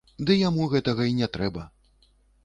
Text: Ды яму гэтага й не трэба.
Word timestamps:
Ды 0.27 0.35
яму 0.37 0.63
гэтага 0.71 1.05
й 1.09 1.13
не 1.19 1.27
трэба. 1.37 1.67